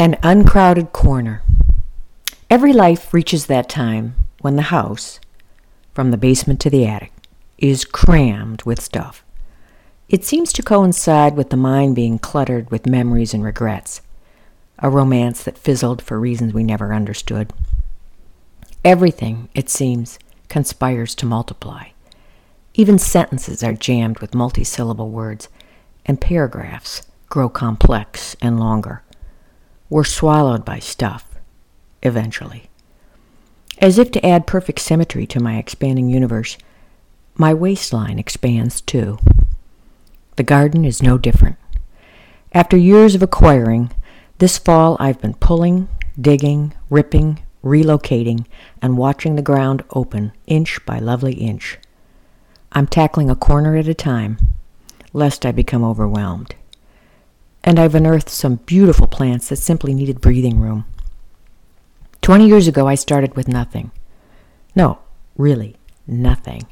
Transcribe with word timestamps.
An 0.00 0.16
uncrowded 0.22 0.94
corner. 0.94 1.42
Every 2.48 2.72
life 2.72 3.12
reaches 3.12 3.44
that 3.44 3.68
time 3.68 4.14
when 4.40 4.56
the 4.56 4.72
house, 4.72 5.20
from 5.92 6.10
the 6.10 6.16
basement 6.16 6.58
to 6.60 6.70
the 6.70 6.86
attic, 6.86 7.12
is 7.58 7.84
crammed 7.84 8.62
with 8.62 8.80
stuff. 8.80 9.22
It 10.08 10.24
seems 10.24 10.54
to 10.54 10.62
coincide 10.62 11.36
with 11.36 11.50
the 11.50 11.58
mind 11.58 11.96
being 11.96 12.18
cluttered 12.18 12.70
with 12.70 12.86
memories 12.86 13.34
and 13.34 13.44
regrets, 13.44 14.00
a 14.78 14.88
romance 14.88 15.44
that 15.44 15.58
fizzled 15.58 16.00
for 16.00 16.18
reasons 16.18 16.54
we 16.54 16.64
never 16.64 16.94
understood. 16.94 17.52
Everything, 18.82 19.50
it 19.54 19.68
seems, 19.68 20.18
conspires 20.48 21.14
to 21.16 21.26
multiply. 21.26 21.88
Even 22.72 22.98
sentences 22.98 23.62
are 23.62 23.74
jammed 23.74 24.20
with 24.20 24.30
multisyllable 24.30 25.10
words, 25.10 25.50
and 26.06 26.22
paragraphs 26.22 27.02
grow 27.28 27.50
complex 27.50 28.34
and 28.40 28.58
longer 28.58 29.02
were 29.90 30.04
swallowed 30.04 30.64
by 30.64 30.78
stuff, 30.78 31.38
eventually. 32.02 32.70
As 33.78 33.98
if 33.98 34.10
to 34.12 34.24
add 34.24 34.46
perfect 34.46 34.78
symmetry 34.78 35.26
to 35.26 35.40
my 35.40 35.58
expanding 35.58 36.08
universe, 36.08 36.56
my 37.34 37.52
waistline 37.52 38.18
expands 38.18 38.80
too. 38.80 39.18
The 40.36 40.42
garden 40.44 40.84
is 40.84 41.02
no 41.02 41.18
different. 41.18 41.56
After 42.52 42.76
years 42.76 43.14
of 43.14 43.22
acquiring, 43.22 43.90
this 44.38 44.58
fall 44.58 44.96
I've 45.00 45.20
been 45.20 45.34
pulling, 45.34 45.88
digging, 46.18 46.72
ripping, 46.88 47.40
relocating, 47.64 48.46
and 48.80 48.96
watching 48.96 49.36
the 49.36 49.42
ground 49.42 49.82
open 49.90 50.32
inch 50.46 50.84
by 50.86 50.98
lovely 50.98 51.34
inch. 51.34 51.78
I'm 52.72 52.86
tackling 52.86 53.28
a 53.28 53.36
corner 53.36 53.76
at 53.76 53.88
a 53.88 53.94
time, 53.94 54.38
lest 55.12 55.44
I 55.44 55.52
become 55.52 55.82
overwhelmed 55.82 56.54
and 57.70 57.78
I've 57.78 57.94
unearthed 57.94 58.28
some 58.28 58.56
beautiful 58.66 59.06
plants 59.06 59.48
that 59.48 59.54
simply 59.54 59.94
needed 59.94 60.20
breathing 60.20 60.58
room. 60.58 60.86
Twenty 62.20 62.48
years 62.48 62.66
ago, 62.66 62.88
I 62.88 62.96
started 62.96 63.36
with 63.36 63.46
nothing. 63.46 63.92
No, 64.74 64.98
really, 65.36 65.76
nothing. 66.04 66.66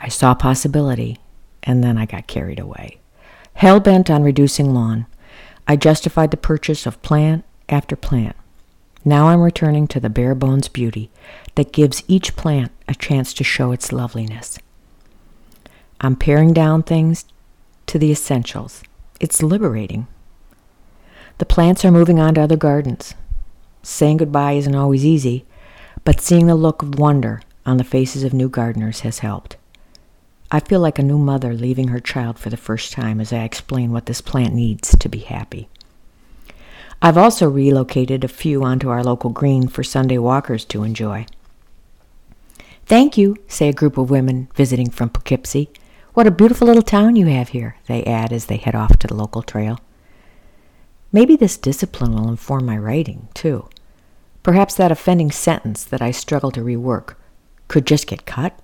I 0.00 0.08
saw 0.08 0.34
possibility, 0.34 1.18
and 1.64 1.84
then 1.84 1.98
I 1.98 2.06
got 2.06 2.26
carried 2.26 2.58
away. 2.58 2.96
Hell 3.52 3.78
bent 3.78 4.08
on 4.08 4.22
reducing 4.22 4.72
lawn, 4.72 5.04
I 5.68 5.76
justified 5.76 6.30
the 6.30 6.38
purchase 6.38 6.86
of 6.86 7.02
plant 7.02 7.44
after 7.68 7.94
plant. 7.94 8.36
Now 9.04 9.28
I'm 9.28 9.42
returning 9.42 9.86
to 9.88 10.00
the 10.00 10.08
bare 10.08 10.34
bones 10.34 10.68
beauty 10.68 11.10
that 11.56 11.74
gives 11.74 12.02
each 12.08 12.36
plant 12.36 12.72
a 12.88 12.94
chance 12.94 13.34
to 13.34 13.44
show 13.44 13.70
its 13.70 13.92
loveliness. 13.92 14.58
I'm 16.00 16.16
paring 16.16 16.54
down 16.54 16.84
things 16.84 17.26
to 17.88 17.98
the 17.98 18.10
essentials 18.10 18.82
it's 19.20 19.42
liberating. 19.42 20.06
The 21.38 21.46
plants 21.46 21.84
are 21.84 21.90
moving 21.90 22.18
on 22.18 22.34
to 22.34 22.42
other 22.42 22.56
gardens. 22.56 23.14
Saying 23.82 24.18
goodbye 24.18 24.52
isn't 24.52 24.74
always 24.74 25.04
easy, 25.04 25.44
but 26.04 26.20
seeing 26.20 26.46
the 26.46 26.54
look 26.54 26.82
of 26.82 26.98
wonder 26.98 27.42
on 27.64 27.76
the 27.76 27.84
faces 27.84 28.24
of 28.24 28.32
new 28.32 28.48
gardeners 28.48 29.00
has 29.00 29.20
helped. 29.20 29.56
I 30.50 30.60
feel 30.60 30.80
like 30.80 30.98
a 30.98 31.02
new 31.02 31.18
mother 31.18 31.52
leaving 31.54 31.88
her 31.88 32.00
child 32.00 32.38
for 32.38 32.50
the 32.50 32.56
first 32.56 32.92
time 32.92 33.20
as 33.20 33.32
I 33.32 33.42
explain 33.42 33.92
what 33.92 34.06
this 34.06 34.20
plant 34.20 34.54
needs 34.54 34.96
to 34.96 35.08
be 35.08 35.18
happy. 35.18 35.68
I've 37.02 37.18
also 37.18 37.48
relocated 37.50 38.24
a 38.24 38.28
few 38.28 38.62
onto 38.62 38.88
our 38.88 39.02
local 39.02 39.30
green 39.30 39.68
for 39.68 39.82
Sunday 39.82 40.18
walkers 40.18 40.64
to 40.66 40.84
enjoy. 40.84 41.26
Thank 42.86 43.18
you, 43.18 43.36
say 43.48 43.68
a 43.68 43.72
group 43.72 43.98
of 43.98 44.10
women 44.10 44.48
visiting 44.54 44.90
from 44.90 45.10
Poughkeepsie. 45.10 45.70
What 46.16 46.26
a 46.26 46.30
beautiful 46.30 46.66
little 46.66 46.82
town 46.82 47.14
you 47.14 47.26
have 47.26 47.50
here, 47.50 47.76
they 47.88 48.02
add 48.04 48.32
as 48.32 48.46
they 48.46 48.56
head 48.56 48.74
off 48.74 48.96
to 49.00 49.06
the 49.06 49.12
local 49.12 49.42
trail. 49.42 49.80
Maybe 51.12 51.36
this 51.36 51.58
discipline 51.58 52.12
will 52.12 52.30
inform 52.30 52.64
my 52.64 52.78
writing, 52.78 53.28
too. 53.34 53.68
Perhaps 54.42 54.76
that 54.76 54.90
offending 54.90 55.30
sentence 55.30 55.84
that 55.84 56.00
I 56.00 56.12
struggle 56.12 56.50
to 56.52 56.62
rework 56.62 57.16
could 57.68 57.86
just 57.86 58.06
get 58.06 58.24
cut. 58.24 58.58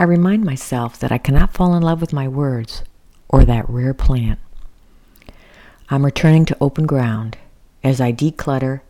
I 0.00 0.04
remind 0.04 0.44
myself 0.44 0.98
that 1.00 1.12
I 1.12 1.18
cannot 1.18 1.52
fall 1.52 1.74
in 1.74 1.82
love 1.82 2.00
with 2.00 2.14
my 2.14 2.26
words 2.26 2.84
or 3.28 3.44
that 3.44 3.68
rare 3.68 3.92
plant. 3.92 4.40
I'm 5.90 6.06
returning 6.06 6.46
to 6.46 6.56
open 6.58 6.86
ground 6.86 7.36
as 7.84 8.00
I 8.00 8.14
declutter 8.14 8.80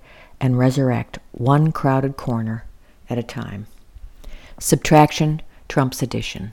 and 0.40 0.56
resurrect 0.56 1.18
one 1.32 1.72
crowded 1.72 2.16
corner 2.16 2.64
at 3.10 3.18
a 3.18 3.24
time. 3.24 3.66
Subtraction 4.60 5.42
trumps 5.66 6.00
addition. 6.00 6.52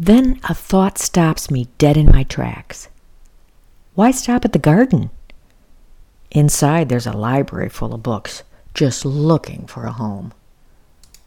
Then 0.00 0.38
a 0.48 0.54
thought 0.54 0.96
stops 0.96 1.50
me 1.50 1.66
dead 1.76 1.96
in 1.96 2.06
my 2.06 2.22
tracks. 2.22 2.88
Why 3.96 4.12
stop 4.12 4.44
at 4.44 4.52
the 4.52 4.58
garden? 4.60 5.10
Inside, 6.30 6.88
there's 6.88 7.08
a 7.08 7.12
library 7.12 7.68
full 7.68 7.92
of 7.92 8.00
books, 8.04 8.44
just 8.74 9.04
looking 9.04 9.66
for 9.66 9.86
a 9.86 9.92
home. 9.92 10.32